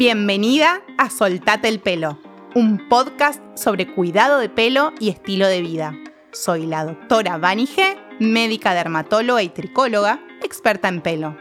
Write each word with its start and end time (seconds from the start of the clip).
Bienvenida 0.00 0.80
a 0.96 1.10
Soltate 1.10 1.68
el 1.68 1.78
Pelo, 1.78 2.18
un 2.54 2.88
podcast 2.88 3.42
sobre 3.54 3.86
cuidado 3.86 4.38
de 4.38 4.48
pelo 4.48 4.94
y 4.98 5.10
estilo 5.10 5.46
de 5.46 5.60
vida. 5.60 5.94
Soy 6.32 6.64
la 6.64 6.86
doctora 6.86 7.36
Vani 7.36 7.66
G, 7.66 7.98
médica 8.18 8.72
dermatóloga 8.72 9.42
y 9.42 9.50
tricóloga, 9.50 10.18
experta 10.42 10.88
en 10.88 11.02
pelo. 11.02 11.36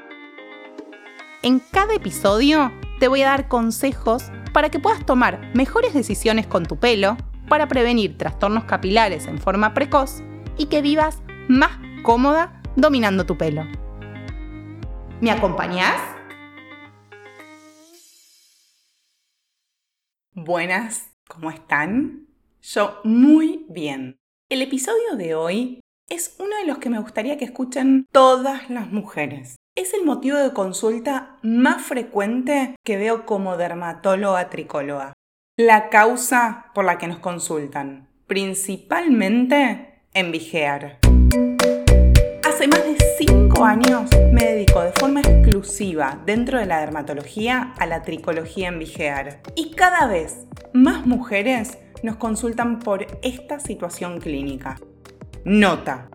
En 1.41 1.61
cada 1.71 1.93
episodio 1.93 2.73
te 2.99 3.07
voy 3.07 3.21
a 3.21 3.29
dar 3.29 3.47
consejos 3.47 4.23
para 4.51 4.67
que 4.67 4.79
puedas 4.79 5.05
tomar 5.05 5.39
mejores 5.53 5.93
decisiones 5.93 6.45
con 6.45 6.65
tu 6.65 6.75
pelo, 6.75 7.15
para 7.47 7.69
prevenir 7.69 8.17
trastornos 8.17 8.65
capilares 8.65 9.27
en 9.27 9.39
forma 9.39 9.73
precoz 9.73 10.21
y 10.57 10.65
que 10.65 10.81
vivas 10.81 11.21
más 11.47 11.71
cómoda 12.03 12.61
dominando 12.75 13.25
tu 13.25 13.37
pelo. 13.37 13.65
¿Me 15.21 15.31
acompañás? 15.31 16.18
Buenas, 20.45 21.11
¿cómo 21.27 21.51
están? 21.51 22.27
Yo 22.61 23.01
muy 23.03 23.65
bien. 23.67 24.15
El 24.49 24.61
episodio 24.61 25.17
de 25.17 25.35
hoy 25.35 25.81
es 26.07 26.37
uno 26.39 26.55
de 26.55 26.65
los 26.65 26.77
que 26.77 26.89
me 26.89 26.99
gustaría 26.99 27.37
que 27.37 27.43
escuchen 27.43 28.05
todas 28.13 28.69
las 28.69 28.89
mujeres. 28.89 29.57
Es 29.75 29.93
el 29.93 30.05
motivo 30.05 30.37
de 30.37 30.53
consulta 30.53 31.37
más 31.41 31.81
frecuente 31.81 32.77
que 32.85 32.95
veo 32.95 33.25
como 33.25 33.57
dermatóloga 33.57 34.49
tricóloga. 34.49 35.11
La 35.57 35.89
causa 35.89 36.67
por 36.73 36.85
la 36.85 36.97
que 36.97 37.07
nos 37.07 37.19
consultan, 37.19 38.07
principalmente 38.25 40.03
en 40.13 40.31
vigear. 40.31 41.08
Hace 42.59 42.67
más 42.67 42.83
de 42.83 42.97
5 43.17 43.63
años 43.63 44.09
me 44.33 44.43
dedico 44.43 44.81
de 44.81 44.91
forma 44.91 45.21
exclusiva 45.21 46.21
dentro 46.25 46.59
de 46.59 46.65
la 46.65 46.81
dermatología 46.81 47.73
a 47.79 47.85
la 47.85 48.01
tricología 48.01 48.67
en 48.67 48.79
vigear. 48.79 49.39
Y 49.55 49.71
cada 49.75 50.07
vez 50.07 50.39
más 50.73 51.05
mujeres 51.05 51.77
nos 52.03 52.17
consultan 52.17 52.79
por 52.79 53.07
esta 53.21 53.61
situación 53.61 54.19
clínica. 54.19 54.77
Nota. 55.45 56.09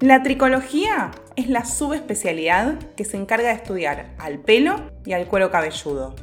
La 0.00 0.24
tricología 0.24 1.12
es 1.36 1.48
la 1.48 1.64
subespecialidad 1.64 2.80
que 2.96 3.04
se 3.04 3.16
encarga 3.16 3.50
de 3.50 3.54
estudiar 3.54 4.16
al 4.18 4.40
pelo 4.40 4.90
y 5.04 5.12
al 5.12 5.28
cuero 5.28 5.52
cabelludo. 5.52 6.16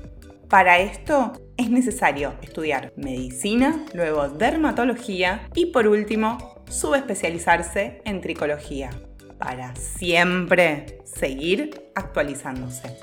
Para 0.49 0.79
esto 0.79 1.31
es 1.55 1.69
necesario 1.69 2.33
estudiar 2.41 2.91
medicina, 2.97 3.85
luego 3.93 4.27
dermatología 4.27 5.47
y 5.55 5.67
por 5.67 5.87
último 5.87 6.56
subespecializarse 6.69 8.01
en 8.05 8.21
tricología 8.21 8.89
para 9.37 9.75
siempre 9.75 10.99
seguir 11.05 11.91
actualizándose. 11.95 12.97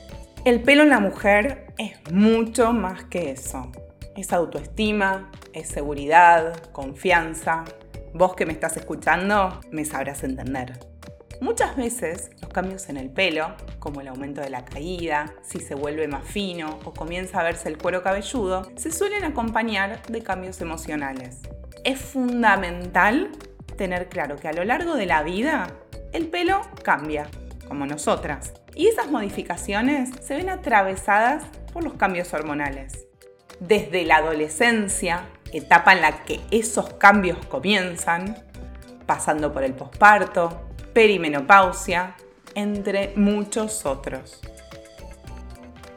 El 0.44 0.62
pelo 0.62 0.82
en 0.82 0.90
la 0.90 1.00
mujer 1.00 1.72
es 1.78 2.12
mucho 2.12 2.72
más 2.72 3.04
que 3.04 3.30
eso. 3.30 3.72
Es 4.16 4.32
autoestima, 4.32 5.30
es 5.52 5.68
seguridad, 5.68 6.54
confianza. 6.72 7.64
Vos 8.12 8.34
que 8.34 8.46
me 8.46 8.52
estás 8.52 8.76
escuchando 8.76 9.60
me 9.70 9.84
sabrás 9.84 10.22
entender. 10.22 10.78
Muchas 11.40 11.76
veces 11.76 12.30
los 12.40 12.50
cambios 12.50 12.88
en 12.88 12.96
el 12.96 13.10
pelo, 13.10 13.54
como 13.78 14.00
el 14.00 14.08
aumento 14.08 14.40
de 14.40 14.50
la 14.50 14.64
caída, 14.64 15.34
si 15.42 15.58
se 15.58 15.74
vuelve 15.74 16.06
más 16.08 16.24
fino 16.24 16.78
o 16.84 16.94
comienza 16.94 17.40
a 17.40 17.42
verse 17.42 17.68
el 17.68 17.76
cuero 17.76 18.02
cabelludo, 18.02 18.70
se 18.76 18.92
suelen 18.92 19.24
acompañar 19.24 20.02
de 20.06 20.22
cambios 20.22 20.60
emocionales. 20.60 21.40
Es 21.84 21.98
fundamental 22.00 23.30
tener 23.76 24.08
claro 24.08 24.36
que 24.36 24.48
a 24.48 24.52
lo 24.52 24.64
largo 24.64 24.94
de 24.94 25.06
la 25.06 25.22
vida 25.22 25.68
el 26.12 26.28
pelo 26.28 26.60
cambia, 26.82 27.28
como 27.68 27.86
nosotras. 27.86 28.52
Y 28.74 28.88
esas 28.88 29.10
modificaciones 29.10 30.10
se 30.22 30.36
ven 30.36 30.48
atravesadas 30.48 31.44
por 31.72 31.84
los 31.84 31.94
cambios 31.94 32.32
hormonales. 32.32 33.06
Desde 33.60 34.04
la 34.04 34.16
adolescencia, 34.16 35.26
etapa 35.52 35.92
en 35.92 36.02
la 36.02 36.24
que 36.24 36.40
esos 36.50 36.94
cambios 36.94 37.38
comienzan, 37.46 38.36
pasando 39.06 39.52
por 39.52 39.64
el 39.64 39.74
posparto, 39.74 40.68
perimenopausia, 40.92 42.16
entre 42.54 43.12
muchos 43.16 43.84
otros. 43.86 44.40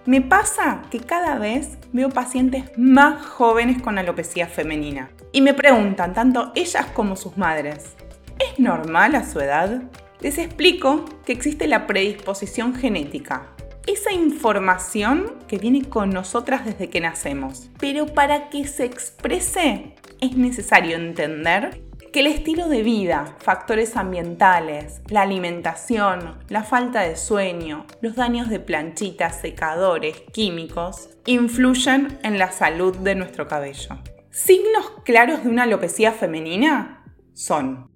Me 0.08 0.22
pasa 0.22 0.84
que 0.90 1.02
cada 1.02 1.38
vez 1.38 1.78
veo 1.92 2.08
pacientes 2.10 2.72
más 2.78 3.26
jóvenes 3.26 3.82
con 3.82 3.98
alopecia 3.98 4.48
femenina 4.48 5.12
y 5.34 5.42
me 5.42 5.54
preguntan, 5.54 6.14
tanto 6.14 6.54
ellas 6.56 6.86
como 6.94 7.18
sus 7.18 7.36
madres, 7.36 7.98
¿es 8.40 8.58
normal 8.58 9.16
a 9.16 9.30
su 9.30 9.42
edad? 9.42 9.82
Les 10.22 10.38
explico 10.38 11.04
que 11.26 11.34
existe 11.34 11.68
la 11.68 11.88
predisposición 11.88 12.74
genética, 12.74 13.50
esa 13.86 14.14
información 14.14 15.34
que 15.50 15.58
viene 15.58 15.84
con 15.84 16.12
nosotras 16.12 16.64
desde 16.64 16.90
que 16.90 17.02
nacemos. 17.02 17.70
Pero 17.78 18.06
para 18.06 18.50
que 18.50 18.66
se 18.66 18.86
exprese 18.86 19.94
es 20.22 20.38
necesario 20.38 20.96
entender 20.96 21.82
que 22.18 22.22
el 22.22 22.34
estilo 22.34 22.68
de 22.68 22.82
vida, 22.82 23.36
factores 23.38 23.96
ambientales, 23.96 25.04
la 25.08 25.22
alimentación, 25.22 26.40
la 26.50 26.64
falta 26.64 27.02
de 27.02 27.16
sueño, 27.16 27.86
los 28.02 28.16
daños 28.16 28.50
de 28.50 28.60
planchitas, 28.60 29.40
secadores, 29.40 30.24
químicos, 30.34 31.12
influyen 31.28 32.18
en 32.24 32.40
la 32.40 32.52
salud 32.52 32.98
de 32.98 33.14
nuestro 33.14 33.48
cabello. 33.48 34.00
Signos 34.32 34.94
claros 35.06 35.44
de 35.44 35.50
una 35.52 35.62
alopecia 35.62 36.12
femenina 36.12 37.04
son 37.36 37.92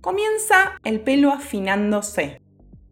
Comienza 0.00 0.78
el 0.84 1.00
pelo 1.00 1.32
afinándose. 1.32 2.40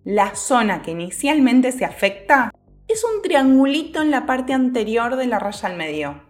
La 0.03 0.34
zona 0.34 0.82
que 0.82 0.91
inicialmente 0.91 1.70
se 1.70 1.84
afecta 1.84 2.50
es 2.88 3.04
un 3.04 3.22
triangulito 3.22 4.03
en 4.03 4.10
la 4.10 4.26
parte 4.26 4.53
anterior 4.53 5.14
de 5.14 5.26
la 5.28 5.38
raya 5.38 5.69
al 5.69 5.76
medio. 5.76 6.29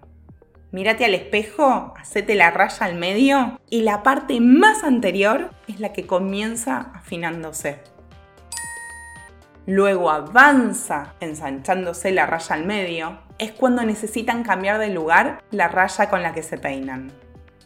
Mírate 0.72 1.04
al 1.04 1.14
espejo, 1.14 1.94
hacete 1.98 2.36
la 2.36 2.53
raya 2.53 2.86
al 2.86 2.94
medio 2.94 3.60
y 3.69 3.82
la 3.82 4.04
parte 4.04 4.41
más 4.41 4.84
anterior 4.84 5.50
es 5.66 5.81
la 5.81 5.92
que 5.92 6.06
comienza 6.06 6.92
afinándose. 6.94 7.81
Luego 9.66 10.10
avanza 10.10 11.14
ensanchándose 11.19 12.12
la 12.12 12.26
raya 12.26 12.54
al 12.54 12.66
medio, 12.66 13.19
es 13.38 13.50
cuando 13.50 13.82
necesitan 13.82 14.44
cambiar 14.44 14.78
de 14.78 14.91
lugar 14.91 15.42
la 15.50 15.66
raya 15.66 16.09
con 16.09 16.22
la 16.22 16.34
que 16.34 16.44
se 16.44 16.56
peinan. 16.56 17.10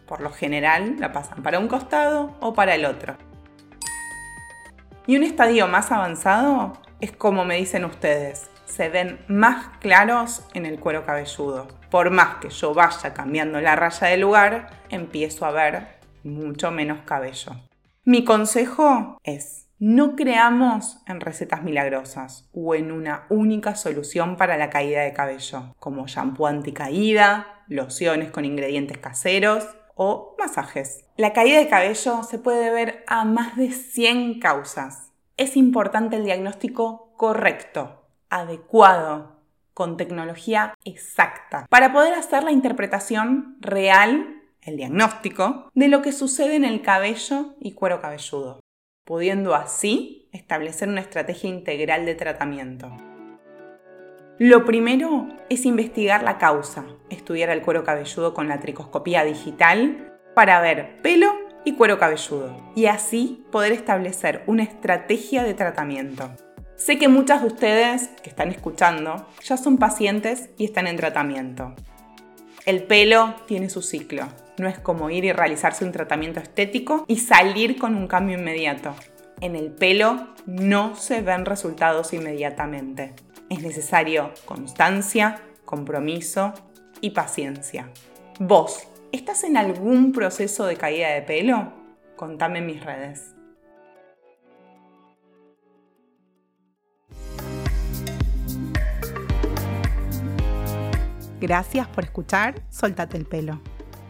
Por 0.07 0.23
lo 0.23 0.31
general 0.31 0.97
la 0.99 1.13
pasan 1.13 1.43
para 1.43 1.59
un 1.59 1.69
costado 1.69 2.37
o 2.41 2.55
para 2.55 2.75
el 2.75 2.87
otro. 2.87 3.17
Y 5.07 5.17
un 5.17 5.25
estadio 5.25 5.69
más 5.69 5.93
avanzado 5.93 6.73
es 7.01 7.13
como 7.13 7.45
me 7.45 7.57
dicen 7.57 7.85
ustedes, 7.85 8.49
se 8.65 8.89
ven 8.89 9.19
más 9.29 9.79
claros 9.79 10.47
en 10.55 10.67
el 10.67 10.81
cuero 10.81 11.05
cabelludo. 11.05 11.69
Por 11.91 12.11
más 12.11 12.37
que 12.37 12.51
yo 12.51 12.75
vaya 12.75 13.15
cambiando 13.15 13.61
la 13.61 13.77
raya 13.77 14.09
de 14.09 14.17
lugar, 14.17 14.71
empiezo 14.89 15.47
a 15.47 15.53
ver 15.53 15.99
mucho 16.23 16.71
menos 16.71 17.01
cabello. 17.05 17.53
Mi 18.05 18.25
consejo 18.25 19.19
es, 19.23 19.69
no 19.79 20.17
creamos 20.17 20.99
en 21.07 21.21
recetas 21.21 21.63
milagrosas 21.63 22.49
o 22.53 22.75
en 22.75 22.93
una 22.93 23.27
única 23.29 23.77
solución 23.77 24.37
para 24.37 24.57
la 24.57 24.71
caída 24.71 25.03
de 25.03 25.13
cabello, 25.13 25.75
como 25.79 26.07
shampoo 26.07 26.47
anticaída, 26.47 27.65
lociones 27.69 28.31
con 28.31 28.45
ingredientes 28.45 28.99
caseros 28.99 29.67
o 29.95 30.35
masajes. 30.39 31.05
La 31.17 31.33
caída 31.33 31.59
de 31.59 31.69
cabello 31.69 32.23
se 32.23 32.39
puede 32.39 32.71
ver 32.71 33.05
a 33.07 33.25
más 33.25 33.57
de 33.57 33.71
100 33.71 34.41
causas. 34.41 35.13
Es 35.37 35.57
importante 35.57 36.17
el 36.17 36.25
diagnóstico 36.25 37.15
correcto 37.17 38.04
adecuado, 38.35 39.41
con 39.75 39.97
tecnología 39.97 40.75
exacta, 40.85 41.67
para 41.71 41.93
poder 41.93 42.15
hacer 42.15 42.43
la 42.43 42.51
interpretación 42.51 43.57
real, 43.61 44.43
el 44.61 44.77
diagnóstico, 44.77 45.71
de 45.75 45.89
lo 45.89 46.03
que 46.03 46.13
sucede 46.13 46.57
en 46.57 46.65
el 46.65 46.83
cabello 46.83 47.55
y 47.61 47.73
cuero 47.73 48.01
cabelludo, 48.01 48.61
pudiendo 49.05 49.55
así 49.55 50.29
establecer 50.33 50.89
una 50.89 51.01
estrategia 51.01 51.49
integral 51.49 52.07
de 52.07 52.15
tratamiento. 52.17 52.91
Lo 54.39 54.65
primero 54.65 55.29
es 55.49 55.65
investigar 55.65 56.25
la 56.25 56.39
causa, 56.39 56.85
estudiar 57.11 57.51
el 57.51 57.63
cuero 57.63 57.85
cabelludo 57.85 58.35
con 58.35 58.49
la 58.49 58.59
tricoscopía 58.59 59.23
digital 59.25 60.13
para 60.35 60.61
ver 60.61 61.01
pelo 61.03 61.33
y 61.65 61.75
cuero 61.75 62.01
cabelludo 62.01 62.73
y 62.75 62.87
así 62.87 63.45
poder 63.53 63.73
establecer 63.73 64.43
una 64.49 64.65
estrategia 64.65 65.45
de 65.45 65.55
tratamiento. 65.55 66.31
Sé 66.77 66.99
que 66.99 67.09
muchas 67.09 67.41
de 67.41 67.47
ustedes 67.47 68.09
que 68.23 68.29
están 68.29 68.51
escuchando 68.51 69.27
ya 69.45 69.57
son 69.57 69.79
pacientes 69.79 70.51
y 70.59 70.65
están 70.65 70.89
en 70.89 70.97
tratamiento. 70.97 71.73
El 72.67 72.83
pelo 72.83 73.35
tiene 73.47 73.71
su 73.71 73.81
ciclo. 73.81 74.27
No 74.59 74.69
es 74.69 74.79
como 74.81 75.09
ir 75.09 75.25
y 75.25 75.33
realizarse 75.33 75.85
un 75.85 75.93
tratamiento 75.93 76.41
estético 76.41 77.05
y 77.07 77.19
salir 77.19 77.79
con 77.79 77.95
un 77.95 78.09
cambio 78.09 78.39
inmediato. 78.39 78.95
En 79.41 79.55
el 79.55 79.71
pelo 79.71 80.29
no 80.47 80.97
se 80.97 81.21
ven 81.21 81.45
resultados 81.45 82.13
inmediatamente. 82.13 83.15
Es 83.51 83.63
necesario 83.63 84.33
constancia, 84.45 85.43
compromiso 85.65 86.55
y 87.01 87.11
paciencia. 87.11 87.89
¿Vos 88.41 88.89
estás 89.13 89.45
en 89.45 89.57
algún 89.57 90.13
proceso 90.13 90.67
de 90.67 90.77
caída 90.77 91.11
de 91.11 91.23
pelo? 91.23 91.73
Contame 92.17 92.59
en 92.59 92.67
mis 92.67 92.85
redes. 92.85 93.35
Gracias 101.45 101.87
por 101.89 102.05
escuchar 102.05 102.63
Soltate 102.71 103.19
el 103.19 103.27
pelo. 103.27 103.61